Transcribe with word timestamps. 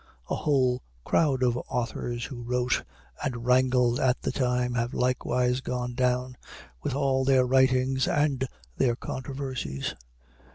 A 0.31 0.35
whole 0.35 0.81
crowd 1.05 1.43
of 1.43 1.57
authors 1.69 2.25
who 2.25 2.41
wrote 2.41 2.83
and 3.23 3.45
wrangled 3.45 3.99
at 3.99 4.19
the 4.23 4.31
time, 4.31 4.73
have 4.73 4.95
likewise 4.95 5.61
gone 5.61 5.93
down, 5.93 6.37
with 6.81 6.95
all 6.95 7.23
their 7.23 7.45
writings 7.45 8.07
and 8.07 8.43
their 8.77 8.95
controversies. 8.95 9.93